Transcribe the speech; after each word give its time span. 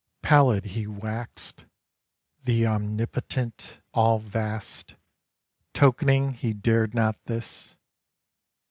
Pallid 0.23 0.65
he 0.65 0.87
waxed, 0.87 1.65
the 2.41 2.65
Omnipotent 2.65 3.81
all 3.93 4.17
vast, 4.17 4.95
Tokening 5.75 6.33
he 6.33 6.53
dared 6.53 6.95
not 6.95 7.23
this. 7.25 7.77